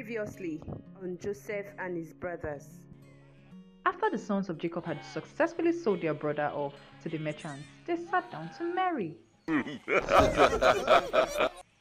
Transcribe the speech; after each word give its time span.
Previously 0.00 0.62
on 1.02 1.18
Joseph 1.22 1.66
and 1.78 1.94
his 1.94 2.14
brothers. 2.14 2.64
After 3.84 4.08
the 4.10 4.16
sons 4.16 4.48
of 4.48 4.56
Jacob 4.56 4.86
had 4.86 5.04
successfully 5.04 5.72
sold 5.72 6.00
their 6.00 6.14
brother 6.14 6.50
off 6.54 6.72
to 7.02 7.10
the 7.10 7.18
merchants, 7.18 7.66
they 7.86 7.98
sat 8.10 8.30
down 8.30 8.48
to 8.56 8.64
marry. 8.74 9.18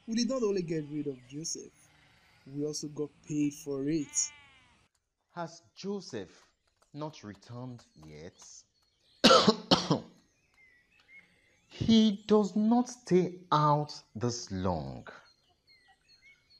We 0.05 0.15
did 0.15 0.27
not 0.27 0.43
only 0.43 0.63
get 0.63 0.83
rid 0.91 1.07
of 1.07 1.15
Joseph, 1.29 1.71
we 2.45 2.65
also 2.65 2.89
got 2.89 3.09
paid 3.25 3.53
for 3.53 3.87
it. 3.87 4.31
Has 5.33 5.61
Joseph 5.77 6.45
not 6.93 7.23
returned 7.23 7.85
yet? 8.05 8.37
he 11.69 12.21
does 12.27 12.53
not 12.57 12.89
stay 12.89 13.35
out 13.49 13.93
this 14.13 14.51
long. 14.51 15.07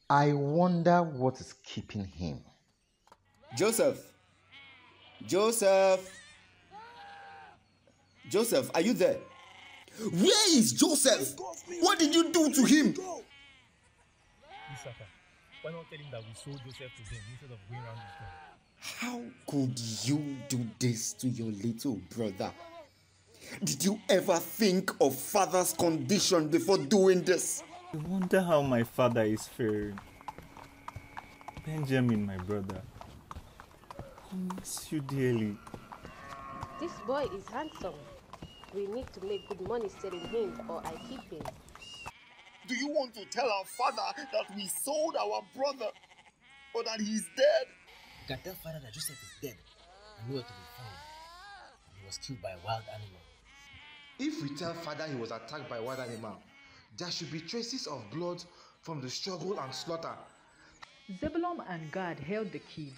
I 0.10 0.34
wonder 0.34 1.04
what 1.04 1.40
is 1.40 1.54
keeping 1.64 2.06
him. 2.06 2.42
Joseph! 3.56 4.00
Joseph! 5.28 6.10
Joseph, 8.28 8.72
are 8.74 8.82
you 8.82 8.94
there? 8.94 9.20
Where 10.12 10.58
is 10.58 10.74
Joseph? 10.74 11.36
What 11.82 12.00
did 12.00 12.16
you 12.16 12.32
do 12.32 12.52
to 12.52 12.64
him? 12.64 12.94
Isaka, 12.94 13.22
why 15.62 15.72
not 15.72 15.88
tell 15.90 16.00
him 16.00 16.06
that 16.12 16.22
we 16.22 16.34
sold 16.34 16.60
Joseph 16.66 16.92
to 16.96 17.04
them 17.12 17.22
instead 17.32 17.52
of 17.52 17.60
going 17.70 17.82
around 17.82 17.98
his 17.98 18.16
door? 18.18 18.28
How 18.80 19.22
could 19.48 19.78
you 20.08 20.38
do 20.48 20.66
this 20.80 21.14
to 21.14 21.28
your 21.28 21.52
little 21.52 22.00
brother? 22.16 22.52
Did 23.64 23.84
you 23.84 24.00
ever 24.10 24.38
think 24.38 24.92
of 25.02 25.16
father's 25.16 25.74
condition 25.74 26.48
before 26.48 26.78
doing 26.78 27.22
this? 27.22 27.64
I 27.92 27.98
wonder 27.98 28.42
how 28.42 28.62
my 28.62 28.84
father 28.84 29.24
is 29.24 29.48
faring. 29.48 30.00
Benjamin, 31.70 32.26
my 32.26 32.38
brother. 32.38 32.82
I 34.00 34.56
miss 34.56 34.92
you 34.92 35.02
dearly. 35.02 35.56
This 36.80 36.92
boy 37.06 37.28
is 37.32 37.48
handsome. 37.48 37.94
We 38.74 38.88
need 38.88 39.06
to 39.14 39.24
make 39.24 39.48
good 39.48 39.62
money 39.62 39.88
selling 40.02 40.28
him 40.30 40.60
or 40.68 40.82
I 40.84 40.94
keep 41.08 41.22
him. 41.30 41.44
Do 42.68 42.76
you 42.76 42.88
want 42.88 43.14
to 43.14 43.26
tell 43.26 43.46
our 43.46 43.66
father 43.78 44.02
that 44.18 44.56
we 44.56 44.68
sold 44.84 45.16
our 45.16 45.44
brother 45.56 45.92
or 46.74 46.84
that 46.86 47.00
he's 47.00 47.26
dead? 47.38 47.66
You 48.22 48.36
can 48.36 48.44
tell 48.44 48.56
father 48.64 48.80
that 48.84 48.92
Joseph 48.92 49.22
is 49.22 49.50
dead 49.50 49.58
and 50.18 50.30
nowhere 50.30 50.46
to 50.48 50.50
be 50.50 50.68
found. 50.76 50.98
He 52.00 52.06
was 52.08 52.18
killed 52.18 52.42
by 52.42 52.50
a 52.50 52.66
wild 52.66 52.84
animal. 52.92 53.22
If 54.18 54.42
we 54.42 54.56
tell 54.56 54.74
father 54.74 55.06
he 55.06 55.16
was 55.16 55.30
attacked 55.30 55.70
by 55.70 55.78
a 55.78 55.84
wild 55.84 56.00
animal, 56.00 56.36
there 56.98 57.12
should 57.12 57.32
be 57.32 57.42
traces 57.42 57.86
of 57.86 58.02
blood 58.12 58.44
from 58.82 59.02
the 59.02 59.10
struggle 59.10 59.60
and 59.60 59.72
slaughter. 59.72 60.16
Zebulun 61.18 61.62
and 61.68 61.92
Gad 61.92 62.20
held 62.20 62.52
the 62.52 62.60
kid. 62.60 62.94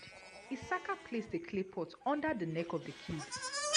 Issachar 0.52 0.98
placed 1.08 1.34
a 1.34 1.40
clay 1.40 1.64
pot 1.64 1.94
under 2.06 2.34
the 2.34 2.46
neck 2.46 2.74
of 2.74 2.84
the 2.84 2.92
kid 3.08 3.24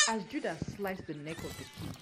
as 0.08 0.24
Judah 0.24 0.56
sliced 0.74 1.06
the 1.06 1.14
neck 1.14 1.38
of 1.38 1.56
the 1.56 1.64
kid. 1.64 1.96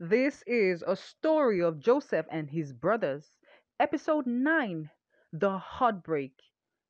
This 0.00 0.42
is 0.48 0.82
a 0.82 0.96
story 0.96 1.62
of 1.62 1.78
Joseph 1.78 2.26
and 2.32 2.50
his 2.50 2.72
brothers, 2.72 3.38
episode 3.78 4.26
9 4.26 4.90
The 5.32 5.56
Heartbreak 5.56 6.42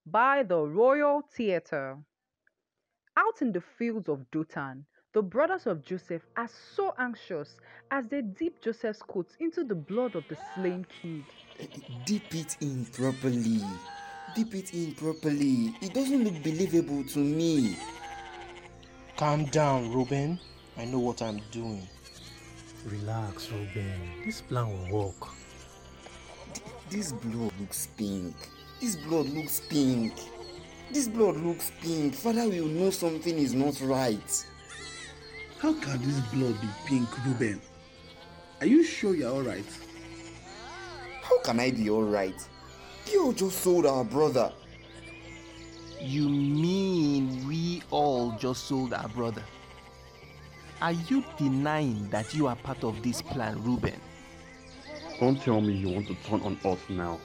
by 0.07 0.43
the 0.43 0.63
Royal 0.63 1.21
Theatre. 1.21 1.99
Out 3.15 3.43
in 3.43 3.53
the 3.53 3.61
fields 3.61 4.09
of 4.09 4.31
Dothan, 4.31 4.87
the 5.15 5.23
brothers 5.23 5.67
of 5.69 5.85
Joseph 5.85 6.23
are 6.37 6.51
so 6.75 6.93
anxious 6.99 7.57
as 7.93 8.07
they 8.09 8.21
dip 8.21 8.61
Joseph's 8.61 9.01
coat 9.01 9.29
into 9.39 9.63
the 9.63 9.75
blood 9.75 10.17
of 10.17 10.25
the 10.29 10.37
slain 10.55 10.85
kid. 11.01 11.23
Dip 12.05 12.35
it 12.35 12.57
in 12.61 12.85
properly. 12.87 13.63
Dip 14.35 14.53
it 14.57 14.75
in 14.75 14.93
properly. 14.95 15.73
It 15.81 15.95
doesn't 15.95 16.25
look 16.25 16.43
believable 16.43 17.05
to 17.05 17.21
me. 17.21 17.79
Calm 19.17 19.45
down, 19.47 19.95
Reuben. 19.95 20.41
I 20.77 20.85
know 20.85 20.99
what 20.99 21.23
I'm 21.23 21.41
doing. 21.53 21.87
Relax, 22.85 23.53
Ruben. 23.53 24.25
This 24.25 24.41
plan 24.41 24.67
will 24.67 25.05
work. 25.05 25.29
This 26.91 27.13
blood 27.13 27.53
looks 27.61 27.87
pink. 27.97 28.35
This 28.81 28.97
blood 28.97 29.27
looks 29.27 29.61
pink. 29.61 30.13
This 30.91 31.07
blood 31.07 31.37
looks 31.37 31.71
pink. 31.81 32.15
Father 32.15 32.49
will 32.49 32.67
know 32.67 32.91
something 32.91 33.39
is 33.39 33.55
not 33.55 33.81
right. 33.81 34.47
How 35.65 35.73
can 35.73 35.99
this 36.03 36.21
blood 36.27 36.61
be 36.61 36.69
pink, 36.85 37.25
Ruben? 37.25 37.59
Are 38.61 38.67
you 38.67 38.85
sure 38.85 39.15
you're 39.15 39.31
alright? 39.31 39.65
How 41.23 41.39
can 41.39 41.59
I 41.59 41.71
be 41.71 41.89
alright? 41.89 42.37
You 43.11 43.33
just 43.33 43.61
sold 43.61 43.87
our 43.87 44.05
brother. 44.05 44.53
You 45.99 46.29
mean 46.29 47.49
we 47.49 47.83
all 47.91 48.33
just 48.33 48.65
sold 48.65 48.93
our 48.93 49.09
brother? 49.09 49.43
Are 50.83 50.93
you 50.93 51.25
denying 51.39 52.11
that 52.11 52.35
you 52.35 52.47
are 52.47 52.57
part 52.57 52.85
of 52.85 53.03
this 53.03 53.23
plan, 53.23 53.57
Ruben? 53.65 53.99
Don't 55.19 55.41
tell 55.41 55.63
me 55.63 55.73
you 55.73 55.89
want 55.89 56.09
to 56.09 56.15
turn 56.29 56.43
on 56.43 56.59
us 56.63 56.81
now. 56.91 57.19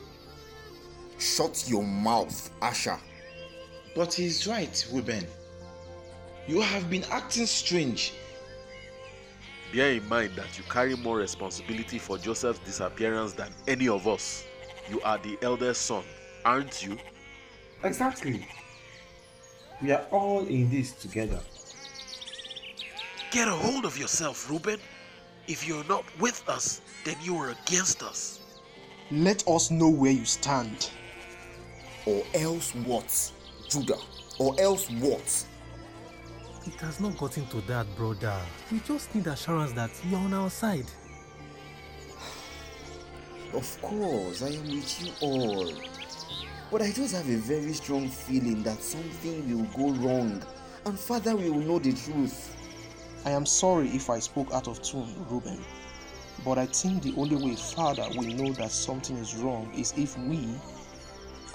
Shut 1.18 1.66
your 1.68 1.84
mouth, 1.84 2.52
Asha. 2.62 3.00
But 3.98 4.14
he's 4.14 4.48
right, 4.48 4.88
Ruben. 4.94 5.28
You 6.48 6.62
have 6.62 6.90
been 6.90 7.04
acting 7.12 7.46
strange. 7.46 8.14
Bear 9.74 9.92
in 9.92 10.08
mind 10.10 10.32
that 10.36 10.58
you 10.58 10.64
carry 10.64 10.96
more 10.96 11.18
responsibility 11.18 12.00
for 12.00 12.18
Joseph's 12.18 12.60
disappearance 12.60 13.34
than 13.34 13.50
any 13.68 13.88
of 13.88 14.08
us. 14.08 14.44
You 14.90 15.00
are 15.02 15.20
the 15.20 15.38
eldest 15.44 15.84
son, 15.84 16.04
aren't 16.44 16.84
you? 16.84 16.98
Exactly. 17.84 18.48
We 19.82 19.92
are 19.92 20.06
all 20.12 20.46
in 20.48 20.72
this 20.72 20.94
together. 20.94 21.40
Get 23.32 23.48
a 23.48 23.52
hold 23.52 23.86
of 23.86 23.96
yourself, 23.96 24.50
Reuben. 24.50 24.80
If 25.48 25.68
you're 25.68 25.86
not 25.86 26.04
with 26.20 26.44
us, 26.50 26.82
then 27.06 27.16
you 27.22 27.36
are 27.38 27.52
against 27.52 28.02
us. 28.02 28.42
Let 29.12 29.48
us 29.48 29.70
know 29.70 29.90
where 29.90 30.12
you 30.12 30.26
stand. 30.26 30.90
Or 32.08 32.24
else 32.34 32.74
what? 32.74 33.32
Judah. 33.70 34.00
Or 34.40 34.60
else 34.60 34.90
what? 34.90 35.46
It 36.70 36.82
has 36.82 37.00
not 37.00 37.18
gotten 37.18 37.48
to 37.48 37.62
that, 37.62 37.88
brother. 37.96 38.40
We 38.72 38.80
just 38.82 39.16
need 39.16 39.26
assurance 39.26 39.72
that 39.72 39.90
you're 40.08 40.20
on 40.20 40.36
our 40.36 40.52
side. 40.52 40.86
Of 43.54 43.82
course, 43.82 44.44
I 44.44 44.50
am 44.50 44.70
with 44.70 45.04
you 45.04 45.12
all. 45.20 45.74
But 46.72 46.84
I 46.84 46.92
just 46.92 47.16
have 47.16 47.28
a 47.28 47.38
very 47.38 47.74
strong 47.74 48.08
feeling 48.08 48.62
that 48.62 48.84
something 48.84 49.50
will 49.50 49.66
go 49.76 50.00
wrong 50.00 50.44
and 50.86 51.00
Father 51.00 51.36
will 51.36 51.56
know 51.56 51.80
the 51.80 51.92
truth. 51.92 52.56
I 53.26 53.32
am 53.32 53.48
sorry 53.48 53.88
if 53.88 54.12
I 54.12 54.20
spoke 54.20 54.54
out 54.54 54.68
of 54.68 54.80
tune, 54.84 55.26
Reuben. 55.28 55.60
But 56.46 56.60
I 56.60 56.68
think 56.68 57.02
the 57.02 57.16
only 57.18 57.36
way 57.36 57.56
Father 57.56 58.06
will 58.16 58.28
know 58.28 58.54
that 58.54 58.72
something 58.72 59.18
is 59.18 59.36
wrong 59.38 59.74
is 59.74 59.96
if 59.98 60.16
we 60.20 60.48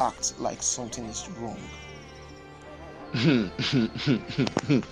act 0.00 0.40
like 0.40 0.60
something 0.60 1.04
is 1.04 1.28
wrong. 1.38 1.60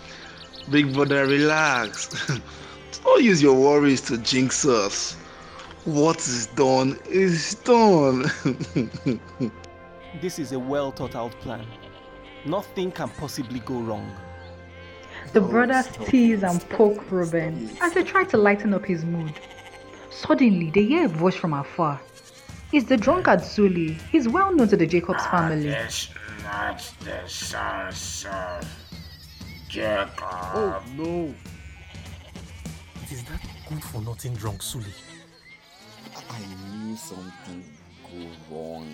Big 0.71 0.95
brother, 0.95 1.27
relax. 1.27 2.09
Don't 3.05 3.23
use 3.25 3.43
your 3.43 3.55
worries 3.55 4.01
to 4.03 4.17
jinx 4.19 4.65
us. 4.65 5.15
What 5.85 6.19
is 6.19 6.47
done 6.47 7.01
is 7.09 7.57
done. 7.65 8.31
this 10.21 10.39
is 10.39 10.53
a 10.53 10.59
well 10.59 10.93
thought 10.93 11.17
out 11.17 11.33
plan. 11.41 11.67
Nothing 12.45 12.93
can 12.93 13.09
possibly 13.09 13.59
go 13.61 13.81
wrong. 13.81 14.09
The 15.33 15.41
brothers 15.41 15.89
tease 16.07 16.45
and 16.45 16.61
poke 16.71 17.11
Reuben 17.11 17.77
as 17.81 17.93
they 17.93 18.05
try 18.05 18.23
to 18.25 18.37
lighten 18.37 18.73
up 18.73 18.85
his 18.87 19.05
mood. 19.05 19.35
Suddenly, 20.11 20.71
they 20.71 20.85
hear 20.85 21.07
a 21.07 21.09
voice 21.09 21.35
from 21.35 21.55
afar. 21.55 22.01
It's 22.73 22.87
the 22.87 22.97
drunkard 22.97 23.43
Suli. 23.43 23.99
He's 24.13 24.29
well 24.29 24.55
known 24.55 24.69
to 24.69 24.77
the 24.77 24.87
Jacobs 24.87 25.23
ah, 25.23 25.31
family. 25.31 25.69
It's 25.69 26.09
not 26.53 26.95
the 27.01 27.27
sons 27.29 28.27
of 28.31 28.69
Jacob. 29.69 30.11
Oh 30.21 30.83
no! 30.97 31.35
It 33.03 33.13
is 33.13 33.25
that 33.25 33.41
good 33.69 33.83
for 33.83 34.03
nothing 34.03 34.35
drunk 34.35 34.63
Suli. 34.63 34.93
I 36.29 36.41
knew 36.77 36.97
something 36.97 37.65
would 38.13 38.29
go 38.51 38.55
wrong. 38.55 38.93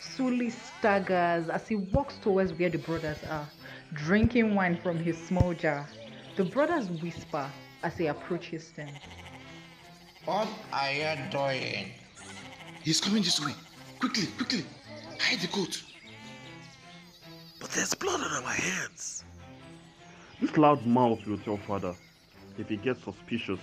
Suli 0.00 0.50
staggers 0.50 1.48
as 1.48 1.68
he 1.68 1.76
walks 1.76 2.16
towards 2.16 2.52
where 2.54 2.70
the 2.70 2.78
brothers 2.78 3.18
are, 3.30 3.48
drinking 3.94 4.56
wine 4.56 4.76
from 4.82 4.98
his 4.98 5.16
small 5.16 5.54
jar. 5.54 5.86
The 6.36 6.44
brothers 6.44 6.88
whisper 6.88 7.46
as 7.84 7.96
he 7.96 8.06
approaches 8.08 8.72
them. 8.72 8.90
What 10.24 10.48
are 10.72 10.92
you 10.92 11.30
doing? 11.30 11.92
He's 12.82 13.00
coming 13.00 13.22
this 13.22 13.40
way. 13.44 13.54
Quickly, 14.00 14.26
quickly. 14.36 14.64
Hide 15.20 15.40
the 15.40 15.46
coat. 15.46 15.91
But 17.62 17.70
there's 17.70 17.94
blood 17.94 18.20
on 18.20 18.42
our 18.42 18.50
hands. 18.50 19.22
This 20.40 20.58
loud 20.58 20.84
mouth 20.84 21.24
will 21.26 21.38
tell 21.38 21.58
father 21.58 21.94
if 22.58 22.68
he 22.68 22.76
gets 22.76 23.04
suspicious. 23.04 23.60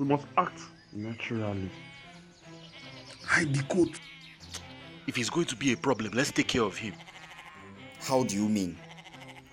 We 0.00 0.06
must 0.06 0.26
act 0.36 0.60
naturally. 0.92 1.70
hide 3.24 3.54
the 3.54 3.62
coat. 3.72 4.00
If 5.06 5.14
he's 5.14 5.30
going 5.30 5.46
to 5.46 5.56
be 5.56 5.72
a 5.72 5.76
problem, 5.76 6.10
let's 6.12 6.32
take 6.32 6.48
care 6.48 6.64
of 6.64 6.76
him. 6.76 6.94
How 8.00 8.24
do 8.24 8.34
you 8.34 8.48
mean? 8.48 8.76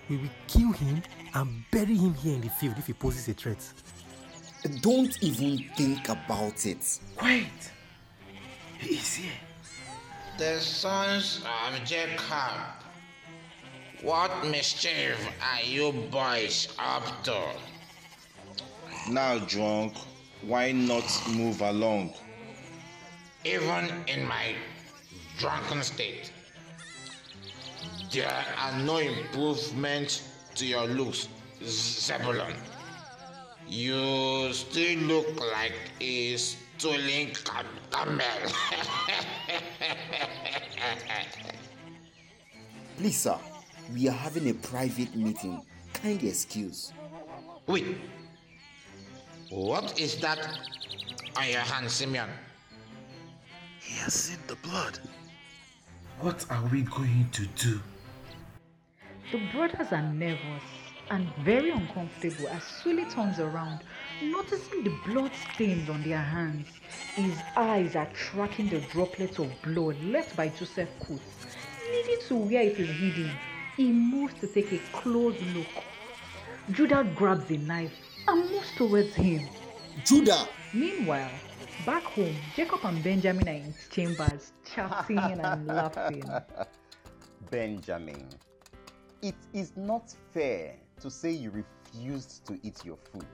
We 0.10 0.18
will 0.18 0.30
kill 0.48 0.72
him 0.72 1.04
and 1.36 1.64
bury 1.72 1.96
him 1.96 2.16
here 2.16 2.34
in 2.34 2.42
the 2.42 2.50
field 2.50 2.80
if 2.80 2.88
he 2.88 2.94
poses 2.94 3.28
a 3.28 3.34
threat. 3.34 3.64
Don't 4.82 5.22
even 5.22 5.60
think 5.76 6.10
about 6.10 6.66
it. 6.66 7.00
Wait. 7.22 7.72
He 8.80 8.96
is 8.96 9.14
here. 9.14 9.32
The 10.40 10.60
sons 10.60 11.44
of 11.46 11.84
Jacob. 11.86 12.83
What 14.04 14.46
mischief 14.46 15.18
are 15.42 15.64
you 15.64 15.94
boys 16.12 16.68
up 16.78 17.24
to? 17.24 17.42
Now, 19.10 19.40
drunk, 19.40 19.94
why 20.42 20.74
not 20.74 21.06
move 21.30 21.62
along? 21.62 22.14
Even 23.46 24.04
in 24.08 24.28
my 24.28 24.56
drunken 25.38 25.82
state, 25.84 26.34
there 28.12 28.46
are 28.60 28.78
no 28.80 28.98
improvements 28.98 30.28
to 30.56 30.66
your 30.66 30.86
looks, 30.86 31.30
Zebulon. 31.64 32.56
You 33.70 34.52
still 34.52 34.98
look 35.00 35.40
like 35.40 35.76
a 36.02 36.36
stolen 36.36 37.32
camel. 37.90 38.20
Please, 42.98 43.18
sir, 43.18 43.40
we 43.92 44.08
are 44.08 44.12
having 44.12 44.50
a 44.50 44.54
private 44.54 45.16
meeting. 45.16 45.62
Kindly 45.94 46.30
excuse. 46.30 46.94
Wait. 47.68 47.98
What 49.50 50.00
is 50.00 50.18
that 50.22 50.40
on 51.38 51.50
your 51.50 51.60
hand, 51.60 51.90
Simeon? 51.90 52.30
He 53.80 53.96
has 53.96 54.14
seen 54.14 54.40
the 54.48 54.56
blood. 54.56 55.00
What 56.20 56.46
are 56.50 56.64
we 56.72 56.82
going 56.84 57.28
to 57.34 57.46
do? 57.48 57.80
The 59.32 59.42
brothers 59.52 59.92
are 59.92 60.14
nervous 60.14 60.64
and 61.10 61.28
very 61.44 61.70
uncomfortable 61.70 62.48
as 62.50 62.64
Suli 62.64 63.06
turns 63.06 63.40
around, 63.40 63.80
noticing 64.22 64.84
the 64.84 64.96
blood 65.06 65.32
stains 65.54 65.90
on 65.90 66.02
their 66.04 66.18
hands. 66.22 66.68
His 67.16 67.36
eyes 67.56 67.96
are 67.96 68.10
tracking 68.14 68.70
the 68.70 68.80
droplets 68.80 69.40
of 69.40 69.52
blood 69.64 70.02
left 70.04 70.36
by 70.36 70.50
Joseph 70.50 70.90
Coates. 71.00 71.24
Needing 71.92 72.28
to 72.28 72.36
where 72.36 72.64
it 72.64 72.80
is 72.80 72.90
hidden, 72.90 73.32
he 73.78 73.92
moves 73.92 74.34
to 74.36 74.48
take 74.48 74.72
a 74.72 74.80
close 74.92 75.40
look. 75.42 75.84
Judah 76.72 77.04
grabs 77.16 77.50
a 77.52 77.58
knife 77.58 77.92
and 78.28 78.50
moves 78.50 78.72
towards 78.76 79.16
him. 79.16 79.48
Judah! 80.06 80.48
Meanwhile, 80.74 81.32
back 81.86 82.04
home, 82.06 82.40
Jacob 82.56 82.80
and 82.84 83.04
Benjamin 83.04 83.48
are 83.48 83.52
in 83.52 83.74
chambers, 83.90 84.54
chatting 84.74 85.20
and 85.20 85.68
laughing. 85.68 86.24
Benjamin, 87.52 88.28
it 89.22 89.36
is 89.54 89.74
not 89.76 90.14
fair 90.34 90.76
to 91.00 91.10
say 91.12 91.32
you 91.32 91.52
refused 91.52 92.46
to 92.46 92.60
eat 92.64 92.84
your 92.86 92.98
food 93.12 93.26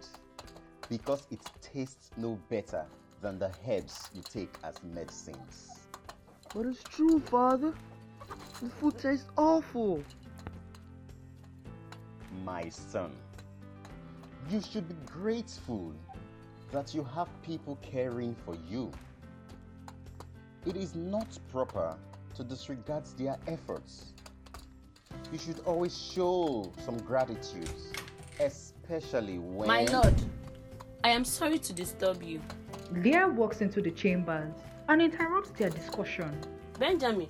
because 0.90 1.28
it 1.32 1.40
tastes 1.62 2.12
no 2.18 2.38
better 2.50 2.86
than 3.22 3.40
the 3.40 3.52
herbs 3.68 4.10
you 4.14 4.24
take 4.28 4.50
as 4.64 4.82
medicines. 4.84 5.88
But 6.54 6.66
it's 6.66 6.84
true, 6.84 7.20
Father. 7.30 7.74
The 8.62 8.70
food 8.70 8.98
tastes 8.98 9.28
awful. 9.38 10.04
My 12.44 12.70
son, 12.70 13.12
you 14.50 14.62
should 14.62 14.88
be 14.88 14.96
grateful 15.06 15.94
that 16.72 16.94
you 16.94 17.04
have 17.16 17.28
people 17.42 17.78
caring 17.82 18.36
for 18.46 18.56
you. 18.70 18.92
It 20.66 20.76
is 20.76 20.96
not 20.96 21.28
proper 21.52 21.96
to 22.36 22.44
disregard 22.44 23.06
their 23.18 23.38
efforts. 23.48 24.14
You 25.32 25.40
should 25.40 25.60
always 25.66 25.98
show 25.98 26.72
some 26.86 26.98
gratitude, 27.00 27.70
especially 28.40 29.40
when. 29.40 29.68
My 29.68 29.86
lord, 29.86 30.16
I 31.04 31.10
am 31.10 31.26
sorry 31.26 31.60
to 31.60 31.74
disturb 31.74 32.24
you. 32.24 32.42
Leah 32.94 33.28
walks 33.28 33.62
into 33.62 33.82
the 33.82 33.92
chambers 33.92 34.54
and 34.88 35.02
interrupts 35.02 35.52
their 35.52 35.70
discussion. 35.70 36.40
Benjamin, 36.80 37.28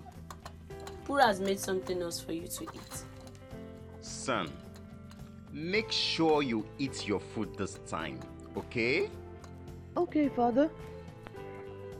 Pura 1.06 1.26
has 1.26 1.40
made 1.40 1.60
something 1.60 2.02
else 2.02 2.22
for 2.22 2.34
you 2.34 2.48
to 2.48 2.64
eat. 2.64 3.04
Son, 4.02 4.50
make 5.52 5.92
sure 5.92 6.42
you 6.44 6.66
eat 6.78 7.08
your 7.08 7.20
food 7.20 7.56
this 7.58 7.80
time, 7.88 8.20
okay? 8.56 9.10
Okay, 9.98 10.30
Father. 10.30 10.70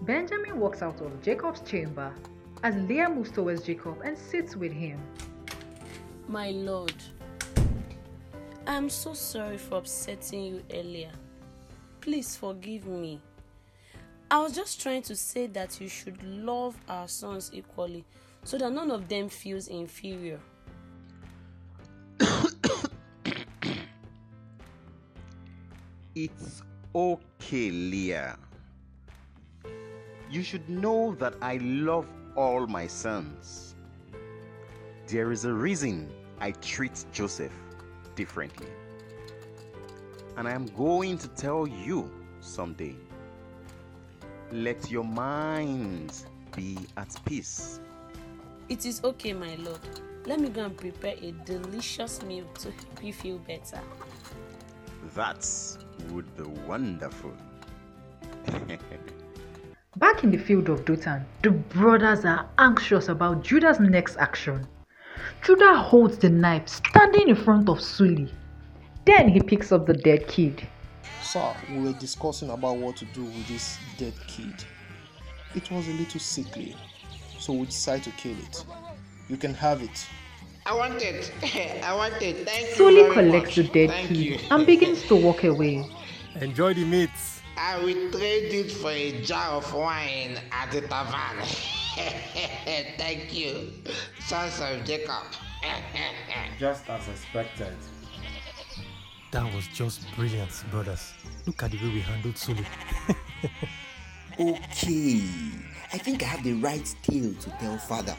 Benjamin 0.02 0.60
walks 0.60 0.82
out 0.82 1.02
of 1.02 1.22
Jacob's 1.22 1.62
chamber 1.62 2.14
as 2.64 2.76
Leah 2.88 3.10
moves 3.10 3.32
towards 3.32 3.64
Jacob 3.64 4.02
and 4.04 4.18
sits 4.18 4.56
with 4.56 4.72
him. 4.72 5.00
My 6.28 6.52
lord, 6.52 6.96
I 8.68 8.76
am 8.76 8.90
so 8.90 9.14
sorry 9.14 9.58
for 9.58 9.80
upsetting 9.80 10.44
you 10.44 10.64
earlier. 10.74 11.12
Please 12.02 12.36
forgive 12.36 12.86
me. 12.86 13.20
I 14.32 14.40
was 14.42 14.54
just 14.54 14.80
trying 14.80 15.02
to 15.04 15.16
say 15.16 15.48
that 15.48 15.82
you 15.82 15.88
should 15.90 16.22
love 16.24 16.78
our 16.88 17.08
sons 17.08 17.50
equally 17.52 18.06
so 18.44 18.58
that 18.58 18.72
none 18.72 18.92
of 18.92 19.08
them 19.08 19.28
feels 19.28 19.68
inferior. 19.68 20.40
It's 26.16 26.64
okay, 26.96 27.70
Leah. 27.70 28.38
You 30.30 30.42
should 30.42 30.68
know 30.68 31.16
that 31.16 31.36
I 31.42 31.58
love 31.58 32.08
all 32.36 32.66
my 32.66 32.88
sons. 32.88 33.76
There 35.08 35.32
is 35.32 35.46
a 35.46 35.54
reason 35.54 36.10
I 36.40 36.52
treat 36.52 37.06
Joseph 37.12 37.54
differently. 38.16 38.68
And 40.36 40.48
I 40.48 40.52
am 40.52 40.66
going 40.78 41.18
to 41.20 41.28
tell 41.30 41.68
you 41.68 42.10
someday. 42.40 42.96
Let 44.52 44.90
your 44.90 45.04
minds 45.04 46.26
be 46.56 46.78
at 46.98 47.16
peace. 47.26 47.80
It 48.68 48.86
is 48.86 49.04
okay, 49.04 49.34
my 49.34 49.56
lord. 49.56 49.80
Let 50.26 50.40
me 50.40 50.50
go 50.50 50.66
and 50.66 50.76
prepare 50.76 51.16
a 51.22 51.32
delicious 51.46 52.24
meal 52.24 52.46
to 52.60 52.72
help 52.72 53.04
you 53.04 53.14
feel 53.14 53.38
better. 53.40 53.82
That 55.16 55.48
would 56.12 56.36
be 56.38 56.44
wonderful. 56.68 57.34
Back 59.98 60.24
in 60.24 60.32
the 60.32 60.38
field 60.38 60.70
of 60.70 60.86
Dothan, 60.86 61.26
the 61.42 61.52
brothers 61.52 62.24
are 62.24 62.48
anxious 62.58 63.10
about 63.10 63.44
Judah's 63.44 63.80
next 63.80 64.18
action. 64.18 64.68
Judah 65.44 65.76
holds 65.76 66.18
the 66.18 66.30
knife 66.30 66.68
standing 66.68 67.30
in 67.30 67.36
front 67.36 67.70
of 67.70 67.82
Suli. 67.82 68.32
Then 69.06 69.30
he 69.30 69.40
picks 69.42 69.72
up 69.72 69.86
the 69.86 69.94
dead 69.94 70.28
kid. 70.28 70.68
Sir, 71.22 71.56
we 71.72 71.80
were 71.82 71.94
discussing 71.94 72.50
about 72.50 72.78
what 72.78 72.98
to 72.98 73.06
do 73.06 73.24
with 73.24 73.48
this 73.48 73.78
dead 73.98 74.14
kid. 74.28 74.54
It 75.56 75.70
was 75.72 75.88
a 75.88 75.94
little 75.94 76.20
sickly, 76.20 76.76
so 77.40 77.54
we 77.54 77.66
decided 77.66 78.04
to 78.04 78.12
kill 78.12 78.38
it. 78.38 78.64
You 79.28 79.38
can 79.38 79.54
have 79.54 79.82
it. 79.82 80.08
I 80.70 80.76
want 80.76 81.02
it. 81.02 81.32
I 81.84 81.96
want 81.96 82.22
it. 82.22 82.48
Thank 82.48 82.70
you. 82.70 82.76
Suli 82.76 83.12
collects 83.12 83.48
much. 83.48 83.56
the 83.56 83.64
dead 83.74 83.90
Thank 83.90 84.08
kid 84.10 84.18
you. 84.18 84.40
and 84.52 84.68
begins 84.68 85.02
to 85.08 85.16
walk 85.16 85.44
away. 85.44 85.84
Enjoy 86.40 86.76
the 86.76 86.86
meats. 86.86 87.42
I 87.58 87.80
will 87.80 88.12
trade 88.12 88.54
it 88.54 88.72
for 88.72 88.92
a 88.92 89.20
jar 89.24 89.54
of 89.54 89.74
wine 89.74 90.40
at 90.52 90.72
the 90.72 90.82
tavern. 90.82 91.44
Thank 92.98 93.34
you, 93.34 93.74
sons 94.20 94.62
of 94.62 94.86
Jacob. 94.86 95.24
Just 96.60 96.88
as 96.88 97.08
expected. 97.08 97.76
That 99.32 99.52
was 99.54 99.68
just 99.68 100.02
brilliant, 100.16 100.52
brothers. 100.72 101.14
Look 101.46 101.62
at 101.64 101.72
the 101.72 101.78
way 101.78 101.94
we 101.96 102.00
handled 102.02 102.38
Suli. 102.38 102.66
Okay, 104.40 105.22
I 105.94 105.98
think 105.98 106.24
I 106.24 106.28
have 106.28 106.44
the 106.44 106.54
right 106.54 106.96
tale 107.04 107.34
to 107.34 107.50
tell 107.60 107.78
father. 107.78 108.16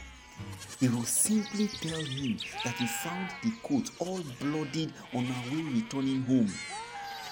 We 0.81 0.89
will 0.89 1.05
simply 1.05 1.69
tell 1.69 2.01
him 2.01 2.39
that 2.65 2.79
we 2.81 2.87
found 2.87 3.31
the 3.43 3.53
coat 3.63 3.91
all 3.99 4.21
bloodied 4.41 4.93
on 5.13 5.27
our 5.27 5.55
way 5.55 5.63
returning 5.63 6.23
home. 6.23 6.51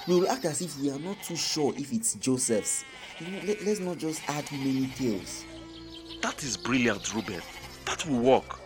We 0.07 0.21
will 0.21 0.29
act 0.29 0.45
as 0.45 0.61
if 0.61 0.79
we 0.79 0.91
are 0.91 0.99
not 0.99 1.23
too 1.23 1.37
sure 1.37 1.73
if 1.77 1.93
it's 1.93 2.15
Joseph's. 2.15 2.85
Let, 3.47 3.65
let's 3.65 3.81
not 3.81 3.99
just 3.99 4.23
add 4.29 4.45
many 4.53 4.87
tales. 4.97 5.45
That 6.23 6.43
is 6.43 6.57
brilliant, 6.57 7.15
Ruben. 7.15 7.41
That 7.87 8.05
will 8.07 8.21
work. 8.21 8.61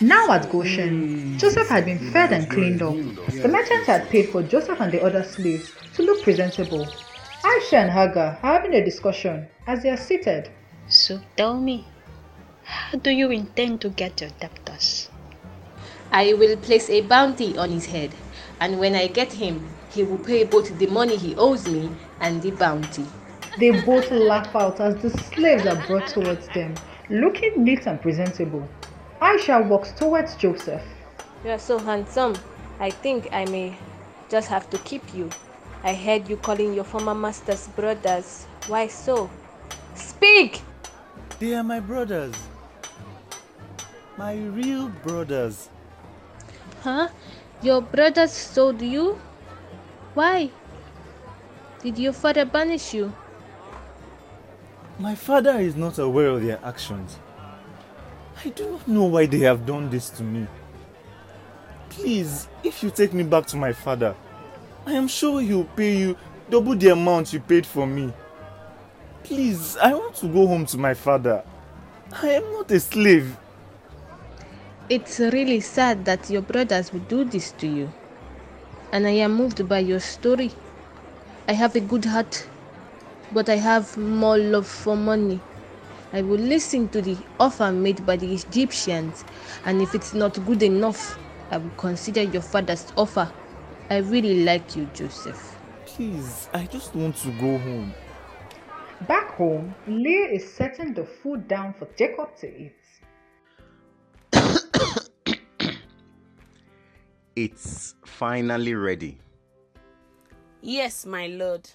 Now 0.00 0.30
at 0.32 0.50
Goshen, 0.50 1.38
Joseph 1.38 1.68
had 1.68 1.84
been 1.84 2.10
fed 2.10 2.32
and 2.32 2.48
cleaned 2.48 2.82
up. 2.82 2.94
The 2.94 3.48
merchants 3.48 3.86
had 3.86 4.08
paid 4.08 4.30
for 4.30 4.42
Joseph 4.42 4.80
and 4.80 4.90
the 4.90 5.02
other 5.04 5.22
slaves 5.22 5.72
to 5.94 6.02
look 6.02 6.22
presentable. 6.22 6.86
Aisha 7.42 7.74
and 7.74 7.90
Hagar 7.90 8.38
are 8.42 8.52
having 8.52 8.74
a 8.74 8.84
discussion 8.84 9.46
as 9.66 9.82
they 9.82 9.90
are 9.90 9.96
seated. 9.96 10.50
So 10.88 11.20
tell 11.36 11.60
me, 11.60 11.86
how 12.70 12.98
do 12.98 13.10
you 13.10 13.30
intend 13.30 13.80
to 13.80 13.88
get 13.88 14.20
your 14.20 14.30
debtors? 14.38 15.10
I 16.12 16.34
will 16.34 16.56
place 16.56 16.88
a 16.88 17.00
bounty 17.00 17.58
on 17.58 17.70
his 17.70 17.86
head, 17.86 18.14
and 18.60 18.78
when 18.78 18.94
I 18.94 19.08
get 19.08 19.32
him, 19.32 19.68
he 19.90 20.04
will 20.04 20.18
pay 20.18 20.44
both 20.44 20.78
the 20.78 20.86
money 20.86 21.16
he 21.16 21.34
owes 21.34 21.66
me 21.68 21.90
and 22.20 22.40
the 22.40 22.52
bounty. 22.52 23.04
They 23.58 23.70
both 23.82 24.10
laugh 24.12 24.54
out 24.54 24.80
as 24.80 24.94
the 25.02 25.10
slaves 25.10 25.66
are 25.66 25.84
brought 25.86 26.06
towards 26.06 26.46
them, 26.48 26.74
looking 27.08 27.64
neat 27.64 27.86
and 27.86 28.00
presentable. 28.00 28.68
Aisha 29.20 29.66
walks 29.66 29.90
towards 29.92 30.36
Joseph. 30.36 30.82
You 31.44 31.50
are 31.50 31.58
so 31.58 31.78
handsome. 31.78 32.36
I 32.78 32.90
think 32.90 33.28
I 33.32 33.46
may 33.46 33.76
just 34.28 34.48
have 34.48 34.70
to 34.70 34.78
keep 34.78 35.02
you. 35.12 35.28
I 35.82 35.94
heard 35.94 36.28
you 36.28 36.36
calling 36.36 36.72
your 36.72 36.84
former 36.84 37.14
master's 37.14 37.66
brothers. 37.68 38.46
Why 38.68 38.86
so? 38.86 39.28
Speak! 39.96 40.62
They 41.40 41.54
are 41.54 41.64
my 41.64 41.80
brothers. 41.80 42.34
My 44.20 44.36
real 44.36 44.90
brothers. 45.02 45.70
Huh? 46.82 47.08
Your 47.62 47.80
brothers 47.80 48.32
sold 48.32 48.82
you? 48.82 49.18
Why? 50.12 50.50
Did 51.82 51.98
your 51.98 52.12
father 52.12 52.44
banish 52.44 52.92
you? 52.92 53.14
My 54.98 55.14
father 55.14 55.52
is 55.58 55.74
not 55.74 55.98
aware 55.98 56.26
of 56.26 56.42
their 56.44 56.60
actions. 56.62 57.18
I 58.44 58.50
do 58.50 58.72
not 58.72 58.86
know 58.86 59.04
why 59.04 59.24
they 59.24 59.38
have 59.38 59.64
done 59.64 59.88
this 59.88 60.10
to 60.10 60.22
me. 60.22 60.46
Please, 61.88 62.46
if 62.62 62.82
you 62.82 62.90
take 62.90 63.14
me 63.14 63.22
back 63.22 63.46
to 63.46 63.56
my 63.56 63.72
father, 63.72 64.14
I 64.84 64.92
am 64.92 65.08
sure 65.08 65.40
he'll 65.40 65.64
pay 65.64 65.96
you 65.96 66.14
double 66.50 66.76
the 66.76 66.88
amount 66.88 67.32
you 67.32 67.40
paid 67.40 67.64
for 67.64 67.86
me. 67.86 68.12
Please, 69.22 69.78
I 69.78 69.94
want 69.94 70.14
to 70.16 70.28
go 70.28 70.46
home 70.46 70.66
to 70.66 70.76
my 70.76 70.92
father. 70.92 71.42
I 72.12 72.28
am 72.32 72.52
not 72.52 72.70
a 72.70 72.80
slave. 72.80 73.34
It's 74.90 75.20
really 75.20 75.60
sad 75.60 76.04
that 76.06 76.28
your 76.30 76.42
brothers 76.42 76.92
would 76.92 77.06
do 77.06 77.22
this 77.22 77.52
to 77.52 77.68
you. 77.68 77.92
And 78.90 79.06
I 79.06 79.10
am 79.10 79.36
moved 79.36 79.68
by 79.68 79.78
your 79.78 80.00
story. 80.00 80.50
I 81.46 81.52
have 81.52 81.76
a 81.76 81.80
good 81.80 82.04
heart, 82.04 82.44
but 83.30 83.48
I 83.48 83.54
have 83.54 83.96
more 83.96 84.36
love 84.36 84.66
for 84.66 84.96
money. 84.96 85.38
I 86.12 86.22
will 86.22 86.40
listen 86.40 86.88
to 86.88 87.00
the 87.00 87.16
offer 87.38 87.70
made 87.70 88.04
by 88.04 88.16
the 88.16 88.34
Egyptians, 88.34 89.24
and 89.64 89.80
if 89.80 89.94
it's 89.94 90.12
not 90.12 90.44
good 90.44 90.64
enough, 90.64 91.16
I 91.52 91.58
will 91.58 91.70
consider 91.76 92.22
your 92.22 92.42
father's 92.42 92.92
offer. 92.96 93.30
I 93.90 93.98
really 93.98 94.42
like 94.42 94.74
you, 94.74 94.88
Joseph. 94.92 95.56
Please, 95.86 96.48
I 96.52 96.64
just 96.66 96.96
want 96.96 97.14
to 97.18 97.30
go 97.38 97.58
home. 97.58 97.94
Back 99.02 99.36
home, 99.36 99.72
Leah 99.86 100.30
is 100.32 100.52
setting 100.52 100.94
the 100.94 101.04
food 101.04 101.46
down 101.46 101.74
for 101.74 101.86
Jacob 101.96 102.36
to 102.38 102.48
eat. 102.48 102.79
It's 107.40 107.94
finally 108.04 108.74
ready. 108.74 109.16
Yes, 110.60 111.06
my 111.06 111.28
lord. 111.28 111.70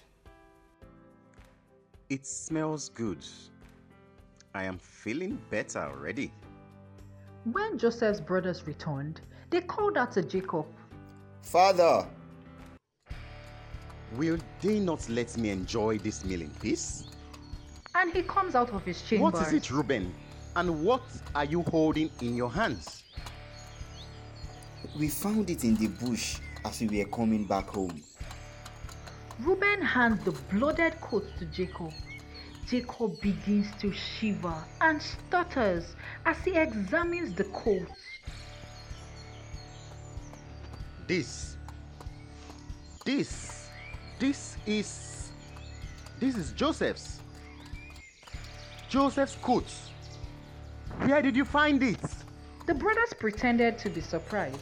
It 2.08 2.24
smells 2.24 2.90
good. 2.90 3.18
I 4.54 4.62
am 4.62 4.78
feeling 4.78 5.40
better 5.50 5.80
already. 5.80 6.30
When 7.50 7.78
Joseph's 7.78 8.20
brothers 8.20 8.64
returned, 8.64 9.22
they 9.50 9.60
called 9.60 9.96
out 9.96 10.12
to 10.12 10.22
Jacob, 10.22 10.66
Father, 11.42 12.06
Will 14.14 14.38
they 14.62 14.78
not 14.78 15.08
let 15.08 15.36
me 15.36 15.50
enjoy 15.50 15.98
this 15.98 16.24
meal 16.24 16.42
in 16.42 16.50
peace? 16.62 17.08
and 17.96 18.12
he 18.12 18.22
comes 18.22 18.54
out 18.54 18.70
of 18.70 18.84
his 18.84 19.02
chamber. 19.02 19.24
What 19.24 19.42
is 19.42 19.52
it, 19.52 19.68
Reuben? 19.72 20.14
And 20.54 20.84
what 20.84 21.02
are 21.34 21.44
you 21.44 21.62
holding 21.62 22.08
in 22.20 22.36
your 22.36 22.52
hands? 22.52 23.02
We 24.98 25.08
found 25.08 25.50
it 25.50 25.64
in 25.64 25.74
the 25.76 25.88
bush 25.88 26.38
as 26.64 26.80
we 26.80 26.98
were 26.98 27.10
coming 27.10 27.44
back 27.44 27.68
home. 27.68 28.02
Reuben 29.40 29.82
hands 29.82 30.24
the 30.24 30.32
blooded 30.50 30.98
coat 31.00 31.26
to 31.38 31.44
Jacob. 31.46 31.92
Jacob 32.66 33.20
begins 33.20 33.66
to 33.80 33.92
shiver 33.92 34.54
and 34.80 35.00
stutters 35.00 35.94
as 36.24 36.36
he 36.44 36.56
examines 36.56 37.34
the 37.34 37.44
coat. 37.44 37.86
This. 41.06 41.56
This. 43.04 43.68
This 44.18 44.56
is. 44.66 45.30
This 46.18 46.36
is 46.36 46.52
Joseph's. 46.52 47.20
Joseph's 48.88 49.36
coat. 49.42 49.70
Where 51.02 51.20
did 51.20 51.36
you 51.36 51.44
find 51.44 51.82
it? 51.82 52.00
The 52.66 52.74
brothers 52.74 53.12
pretended 53.18 53.78
to 53.78 53.90
be 53.90 54.00
surprised. 54.00 54.58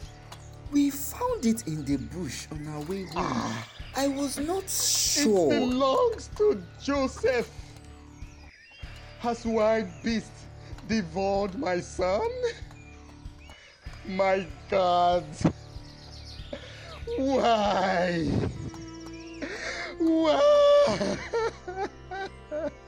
We 0.71 0.89
found 0.89 1.45
it 1.45 1.67
in 1.67 1.85
the 1.85 1.97
bush 1.97 2.47
on 2.51 2.67
our 2.67 2.81
way 2.81 3.03
home. 3.05 3.13
Ah. 3.15 3.67
I 3.95 4.07
was 4.07 4.37
not 4.37 4.69
sure. 4.69 5.53
It 5.53 5.59
belongs 5.59 6.29
to 6.37 6.61
Joseph. 6.83 7.49
Has 9.19 9.45
wild 9.45 9.87
beast 10.03 10.31
devoured 10.87 11.57
my 11.57 11.79
son? 11.79 12.29
My 14.07 14.45
God. 14.69 15.23
Why? 17.17 18.27
Why? 19.99 21.17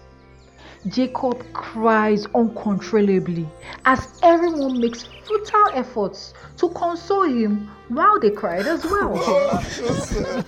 Jacob 0.88 1.44
cries 1.54 2.26
uncontrollably 2.36 3.48
as 3.86 4.20
everyone 4.24 4.80
makes 4.80 5.04
futile 5.04 5.70
efforts 5.74 6.34
to 6.58 6.70
console 6.70 7.24
him 7.24 7.70
while 7.90 8.20
they 8.20 8.30
cried 8.30 8.66
as 8.68 8.84
well. 8.86 9.14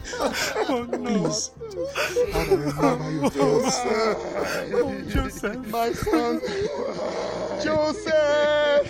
oh 0.70 0.84
no. 0.92 1.32
Oh, 4.72 5.02
Joseph. 5.08 5.68
My 5.68 5.92
son. 5.94 6.42
Joseph. 7.64 8.90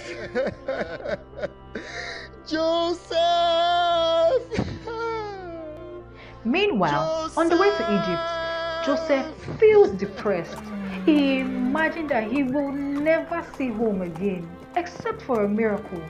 Joseph. 2.48 3.19
Meanwhile, 6.46 7.31
on 7.38 7.50
the 7.50 7.58
way 7.58 7.69
to 7.69 7.84
Egypt, 7.93 8.86
Joseph 8.86 9.27
feels 9.60 9.91
depressed. 9.91 10.63
He 11.06 11.39
imagined 11.39 12.10
that 12.10 12.32
he 12.32 12.44
will 12.44 12.72
never 12.72 13.46
see 13.56 13.70
home 13.70 14.01
again, 14.01 14.50
except 14.75 15.22
for 15.22 15.44
a 15.44 15.48
miracle. 15.48 16.01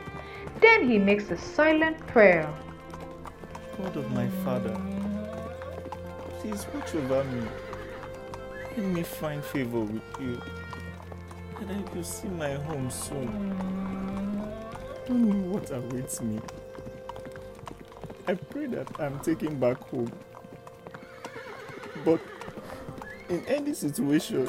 Then 0.60 0.90
he 0.90 0.98
makes 0.98 1.30
a 1.32 1.38
silent 1.38 2.06
prayer. 2.08 2.52
God 3.78 3.96
of 3.96 4.12
my 4.12 4.28
father, 4.44 4.76
please 6.40 6.66
watch 6.74 6.96
over 6.96 7.24
me. 7.26 7.48
Let 8.78 8.86
me 8.86 9.04
find 9.04 9.44
favor 9.44 9.82
with 9.82 10.02
you. 10.20 10.42
And 11.60 11.72
I 11.72 11.94
will 11.96 12.04
see 12.04 12.28
my 12.30 12.54
home 12.54 12.90
soon. 12.90 13.28
Hmm. 13.28 15.08
Don't 15.08 15.30
know 15.30 15.54
what 15.54 15.72
awaits 15.72 16.22
me. 16.22 16.40
I 18.28 18.36
pray 18.36 18.68
that 18.68 18.88
I'm 19.00 19.20
taken 19.20 19.60
back 19.60 19.78
home. 19.90 20.12
But 22.06 22.22
in 23.30 23.46
any 23.46 23.74
situation, 23.74 24.48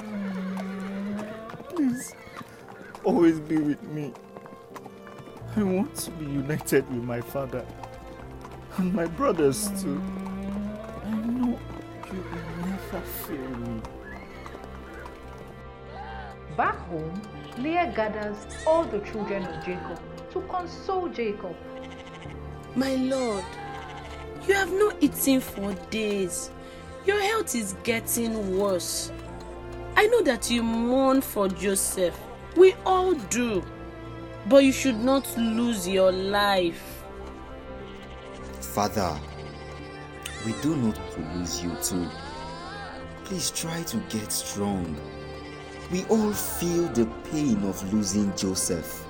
please 1.68 2.14
always 3.04 3.38
be 3.40 3.58
with 3.58 3.82
me. 3.84 4.12
I 5.56 5.62
want 5.62 5.94
to 5.96 6.10
be 6.12 6.24
united 6.24 6.88
with 6.88 7.02
my 7.02 7.20
father 7.20 7.66
and 8.78 8.94
my 8.94 9.06
brothers 9.06 9.68
too. 9.82 10.00
I 11.04 11.10
know 11.10 11.58
you 12.06 12.18
will 12.18 12.66
never 12.66 13.00
fail 13.00 13.50
me. 13.58 13.82
Back 16.56 16.76
home, 16.88 17.20
Leah 17.58 17.92
gathers 17.94 18.36
all 18.66 18.84
the 18.84 19.00
children 19.00 19.44
of 19.44 19.64
Jacob 19.64 20.00
to 20.32 20.40
console 20.42 21.08
Jacob. 21.08 21.56
My 22.74 22.94
lord, 22.94 23.44
you 24.46 24.54
have 24.54 24.72
not 24.72 24.96
eaten 25.00 25.40
for 25.40 25.74
days. 25.90 26.50
Your 27.06 27.20
health 27.20 27.54
is 27.54 27.74
getting 27.82 28.58
worse. 28.58 29.10
I 29.96 30.06
know 30.06 30.22
that 30.22 30.50
you 30.50 30.62
mourn 30.62 31.22
for 31.22 31.48
Joseph. 31.48 32.18
We 32.56 32.74
all 32.84 33.14
do. 33.14 33.64
But 34.48 34.64
you 34.64 34.72
should 34.72 34.98
not 34.98 35.26
lose 35.36 35.88
your 35.88 36.12
life. 36.12 37.04
Father, 38.60 39.18
we 40.44 40.52
do 40.62 40.76
not 40.76 40.94
to 41.12 41.20
lose 41.34 41.62
you 41.62 41.74
too. 41.82 42.06
Please 43.24 43.50
try 43.50 43.82
to 43.84 43.96
get 44.08 44.30
strong. 44.30 44.96
We 45.90 46.04
all 46.04 46.32
feel 46.32 46.86
the 46.88 47.06
pain 47.30 47.62
of 47.64 47.92
losing 47.92 48.34
Joseph. 48.36 49.06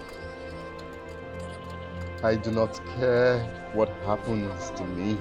I 2.22 2.36
do 2.36 2.50
not 2.50 2.80
care 2.96 3.38
what 3.72 3.88
happens 4.04 4.70
to 4.76 4.84
me. 4.84 5.18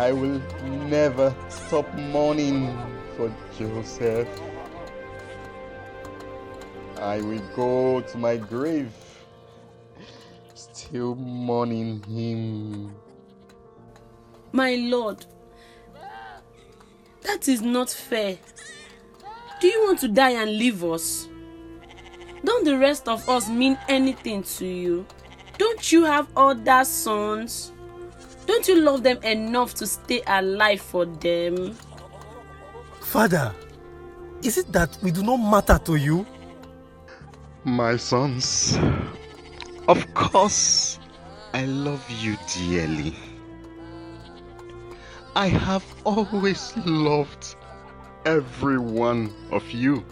I 0.00 0.12
will 0.12 0.40
never 0.88 1.36
stop 1.50 1.86
mourning 1.94 2.74
for 3.18 3.30
Joseph. 3.58 4.26
I 6.98 7.20
will 7.20 7.42
go 7.54 8.00
to 8.00 8.16
my 8.16 8.38
grave 8.38 8.94
still 10.54 11.16
mourning 11.16 12.02
him. 12.04 12.94
My 14.52 14.74
lord, 14.76 15.26
That 17.20 17.46
is 17.46 17.60
not 17.60 17.90
fair. 17.90 18.38
Do 19.60 19.66
you 19.66 19.84
want 19.84 19.98
to 19.98 20.08
die 20.08 20.30
and 20.30 20.50
leave 20.50 20.82
us? 20.82 21.28
Don't 22.42 22.64
the 22.64 22.78
rest 22.78 23.06
of 23.06 23.28
us 23.28 23.50
mean 23.50 23.76
anything 23.86 24.44
to 24.44 24.66
you? 24.66 25.04
Don't 25.58 25.92
you 25.92 26.04
have 26.06 26.26
other 26.34 26.84
sons? 26.86 27.72
Don't 28.46 28.66
you 28.68 28.80
love 28.80 29.02
them 29.02 29.22
enough 29.22 29.74
to 29.74 29.86
stay 29.86 30.22
alive 30.26 30.80
for 30.80 31.06
them? 31.06 31.76
Father, 33.00 33.54
is 34.42 34.58
it 34.58 34.72
that 34.72 34.96
we 35.02 35.10
do 35.10 35.22
not 35.22 35.36
matter 35.36 35.78
to 35.84 35.96
you? 35.96 36.26
My 37.64 37.96
sons, 37.96 38.78
of 39.86 40.12
course, 40.14 40.98
I 41.52 41.64
love 41.66 42.04
you 42.08 42.36
dearly. 42.54 43.14
I 45.36 45.48
have 45.48 45.84
always 46.04 46.72
loved 46.84 47.54
every 48.24 48.78
one 48.78 49.32
of 49.50 49.68
you. 49.70 50.04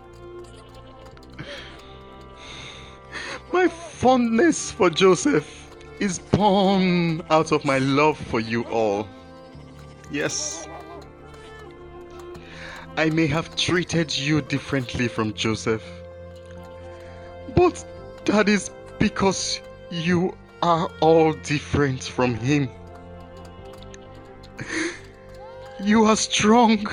My 3.53 3.69
fondness 3.69 4.71
for 4.71 4.91
Joseph 4.91 5.58
is 6.01 6.19
born 6.19 7.23
out 7.31 7.53
of 7.53 7.65
my 7.65 7.79
love 7.79 8.17
for 8.17 8.41
you 8.41 8.65
all. 8.65 9.09
Yes. 10.11 10.69
I 12.97 13.11
may 13.11 13.27
have 13.27 13.55
treated 13.57 14.17
you 14.17 14.41
differently 14.41 15.09
from 15.09 15.33
Joseph, 15.35 15.83
but 17.55 17.85
that 18.25 18.49
is 18.49 18.71
because 18.99 19.61
you 19.91 20.37
are 20.63 20.91
all 21.01 21.33
different 21.33 22.03
from 22.03 22.35
him. 22.35 22.69
You 25.81 26.05
are 26.05 26.17
strong 26.17 26.85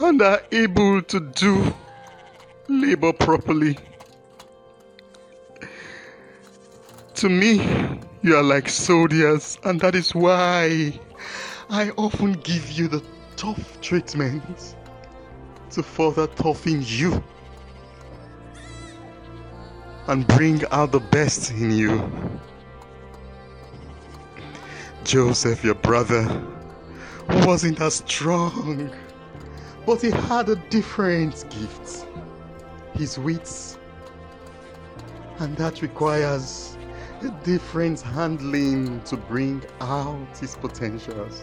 and 0.00 0.20
are 0.20 0.42
able 0.50 1.02
to 1.02 1.20
do 1.20 1.72
labor 2.68 3.12
properly. 3.12 3.78
To 7.16 7.30
me, 7.30 7.98
you 8.20 8.36
are 8.36 8.42
like 8.42 8.68
soldiers, 8.68 9.56
and 9.64 9.80
that 9.80 9.94
is 9.94 10.14
why 10.14 11.00
I 11.70 11.88
often 11.96 12.34
give 12.34 12.70
you 12.72 12.88
the 12.88 13.02
tough 13.36 13.80
treatment 13.80 14.76
to 15.70 15.82
further 15.82 16.26
toughen 16.26 16.82
you 16.84 17.24
and 20.08 20.26
bring 20.26 20.62
out 20.70 20.92
the 20.92 21.00
best 21.00 21.52
in 21.52 21.70
you. 21.70 22.38
Joseph, 25.02 25.64
your 25.64 25.74
brother, 25.76 26.42
wasn't 27.46 27.80
as 27.80 27.94
strong, 27.94 28.90
but 29.86 30.02
he 30.02 30.10
had 30.10 30.50
a 30.50 30.56
different 30.68 31.46
gift 31.48 32.06
his 32.92 33.18
wits, 33.18 33.78
and 35.38 35.56
that 35.56 35.80
requires 35.80 36.75
different 37.44 38.00
handling 38.00 39.00
to 39.02 39.16
bring 39.16 39.62
out 39.80 40.36
his 40.38 40.56
potentials. 40.56 41.42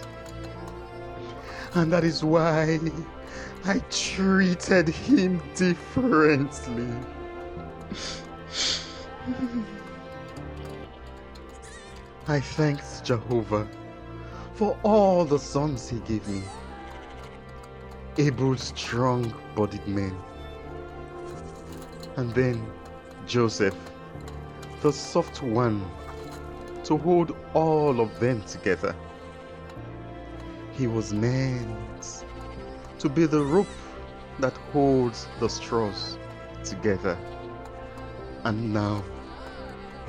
And 1.76 1.92
that 1.92 2.04
is 2.04 2.24
why 2.24 2.80
I 3.66 3.80
treated 3.90 4.90
him 4.90 5.42
differently. 5.56 6.94
I 12.28 12.40
thanked 12.40 13.04
Jehovah 13.04 13.68
for 14.54 14.78
all 14.84 15.26
the 15.26 15.40
sons 15.40 15.90
he 15.90 16.00
gave 16.00 16.28
me. 16.28 16.44
Able, 18.18 18.56
strong 18.58 19.34
bodied 19.56 19.88
men. 19.88 20.16
And 22.16 22.34
then 22.36 22.66
Joseph, 23.26 23.76
the 24.84 24.92
soft 24.92 25.42
one, 25.42 25.82
to 26.84 26.98
hold 26.98 27.34
all 27.54 28.02
of 28.02 28.20
them 28.20 28.42
together. 28.42 28.94
He 30.74 30.88
was 30.88 31.14
meant 31.14 32.26
to 33.00 33.08
be 33.08 33.26
the 33.26 33.42
rope 33.42 33.66
that 34.40 34.52
holds 34.74 35.26
the 35.40 35.48
straws 35.48 36.18
together. 36.66 37.18
And 38.44 38.74
now, 38.74 39.06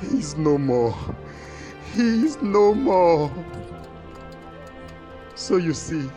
he's 0.00 0.36
no 0.36 0.58
more. 0.58 0.96
He's 1.94 2.42
no 2.42 2.74
more. 2.74 3.32
So 5.36 5.56
you 5.56 5.72
see, 5.72 6.10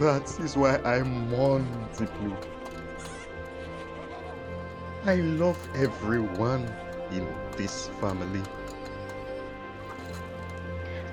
that 0.00 0.24
is 0.40 0.56
why 0.56 0.78
I 0.78 1.04
mourn 1.04 1.64
deeply. 1.96 2.34
I 5.04 5.14
love 5.14 5.58
everyone 5.76 6.68
in 7.12 7.26
this 7.56 7.88
family. 8.00 8.42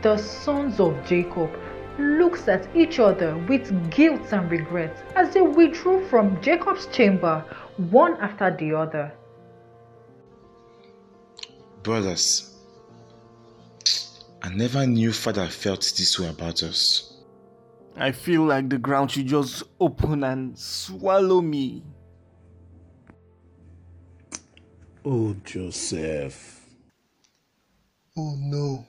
The 0.02 0.18
sons 0.18 0.80
of 0.80 1.04
Jacob 1.06 1.52
looks 1.98 2.48
at 2.48 2.68
each 2.76 3.00
other 3.00 3.38
with 3.48 3.90
guilt 3.90 4.34
and 4.34 4.52
regret 4.52 4.96
as 5.16 5.34
they 5.34 5.42
withdrew 5.42 6.06
from 6.08 6.40
Jacob's 6.42 6.88
chamber 6.88 7.44
one 7.78 8.18
after 8.18 8.56
the 8.56 8.74
other. 8.74 9.14
Brothers, 11.84 12.56
I 14.42 14.50
never 14.50 14.86
knew 14.86 15.12
father 15.12 15.48
felt 15.48 15.82
this 15.98 16.20
way 16.20 16.30
about 16.30 16.64
us. 16.64 17.24
I 17.98 18.12
feel 18.12 18.44
like 18.44 18.70
the 18.70 18.78
ground 18.78 19.12
should 19.12 19.28
just 19.28 19.64
open 19.80 20.24
and 20.24 20.58
swallow 20.58 21.42
me. 21.42 21.84
Oh, 25.08 25.36
Joseph. 25.44 26.66
Oh 28.18 28.36
no. 28.40 28.84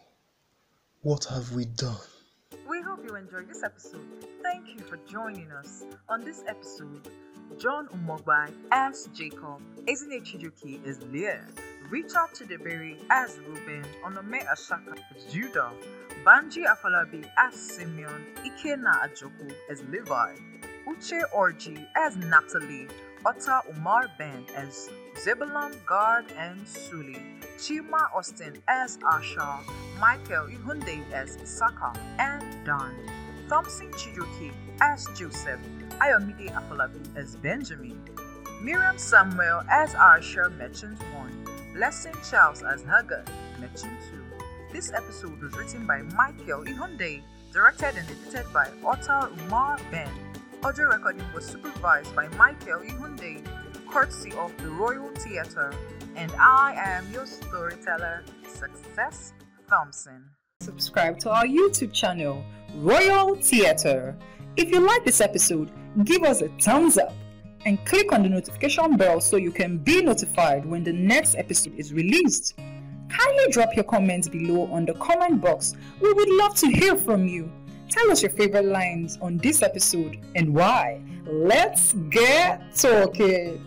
What 1.02 1.26
have 1.26 1.52
we 1.52 1.66
done? 1.66 1.94
We 2.66 2.80
hope 2.80 3.00
you 3.06 3.16
enjoyed 3.16 3.50
this 3.50 3.62
episode. 3.62 4.00
Thank 4.42 4.66
you 4.66 4.78
for 4.78 4.96
joining 5.06 5.52
us. 5.52 5.84
On 6.08 6.24
this 6.24 6.42
episode, 6.46 7.10
John 7.58 7.88
Umogbai 7.88 8.50
as 8.72 9.10
Jacob, 9.12 9.60
Ezine 9.84 10.22
Chijuki 10.24 10.82
as 10.86 11.02
Leah, 11.12 11.44
Richard 11.90 12.30
Chidebere 12.32 12.96
as 13.10 13.38
Ruben, 13.46 13.84
Onome 14.02 14.42
Ashaka 14.46 14.96
as 15.14 15.30
Judah, 15.30 15.70
Banji 16.24 16.64
Afolabi 16.64 17.28
as 17.36 17.54
Simeon, 17.54 18.24
Ikenna 18.36 19.02
Ajoku 19.02 19.52
as 19.70 19.82
Levi, 19.90 20.34
Uche 20.88 21.20
Orji 21.36 21.86
as 21.94 22.16
Naphtali, 22.16 22.88
Otta 23.26 23.60
Umar 23.74 24.08
Ben 24.18 24.46
as 24.54 24.88
Zebulon 25.18 25.72
Gad 25.84 26.26
and 26.38 26.64
Suli, 26.64 27.18
Chima 27.58 28.06
Austin 28.14 28.62
as 28.68 28.98
Asha, 28.98 29.58
Michael 29.98 30.46
Ihunde 30.46 31.02
as 31.10 31.36
Saka 31.42 31.92
and 32.20 32.44
Dan, 32.64 32.94
Thompson 33.48 33.90
Chijuki 33.94 34.52
as 34.80 35.08
Joseph, 35.18 35.58
Ayomide 35.98 36.54
Afolabi 36.54 37.02
as 37.16 37.34
Benjamin, 37.34 38.00
Miriam 38.62 38.96
Samuel 38.96 39.64
as 39.68 39.92
Asher 39.96 40.48
Merchant 40.50 40.96
1, 41.12 41.74
Blessing 41.74 42.14
Charles 42.30 42.62
as 42.62 42.82
Hagar 42.82 43.24
Merchant 43.58 43.98
2. 44.70 44.72
This 44.72 44.92
episode 44.92 45.42
was 45.42 45.52
written 45.56 45.84
by 45.84 46.02
Michael 46.14 46.62
Ihunde, 46.62 47.22
directed 47.52 47.96
and 47.96 48.08
edited 48.08 48.52
by 48.52 48.70
Otta 48.84 49.32
Umar 49.46 49.80
Ben. 49.90 50.25
Audio 50.66 50.86
recording 50.86 51.22
was 51.32 51.46
supervised 51.46 52.12
by 52.16 52.26
Michael 52.30 52.80
Ihunde, 52.80 53.40
courtesy 53.88 54.32
of 54.32 54.52
the 54.56 54.68
Royal 54.68 55.10
Theatre, 55.10 55.72
and 56.16 56.32
I 56.40 56.74
am 56.76 57.08
your 57.12 57.24
storyteller, 57.24 58.24
Success 58.48 59.32
Thompson. 59.68 60.24
Subscribe 60.58 61.20
to 61.20 61.30
our 61.30 61.44
YouTube 61.44 61.92
channel, 61.92 62.44
Royal 62.78 63.36
Theatre. 63.36 64.16
If 64.56 64.72
you 64.72 64.80
like 64.80 65.04
this 65.04 65.20
episode, 65.20 65.70
give 66.02 66.24
us 66.24 66.42
a 66.42 66.48
thumbs 66.60 66.98
up 66.98 67.14
and 67.64 67.78
click 67.86 68.12
on 68.12 68.24
the 68.24 68.28
notification 68.28 68.96
bell 68.96 69.20
so 69.20 69.36
you 69.36 69.52
can 69.52 69.78
be 69.78 70.02
notified 70.02 70.66
when 70.66 70.82
the 70.82 70.92
next 70.92 71.36
episode 71.36 71.78
is 71.78 71.92
released. 71.92 72.56
Kindly 73.08 73.52
drop 73.52 73.76
your 73.76 73.84
comments 73.84 74.28
below 74.28 74.66
on 74.72 74.84
the 74.84 74.94
comment 74.94 75.40
box. 75.40 75.76
We 76.00 76.12
would 76.12 76.28
love 76.28 76.56
to 76.56 76.66
hear 76.66 76.96
from 76.96 77.28
you. 77.28 77.52
Tell 77.90 78.10
us 78.10 78.22
your 78.22 78.30
favorite 78.30 78.66
lines 78.66 79.18
on 79.22 79.38
this 79.38 79.62
episode 79.62 80.18
and 80.34 80.54
why. 80.54 81.00
Let's 81.26 81.92
get 82.10 82.74
talking. 82.74 83.64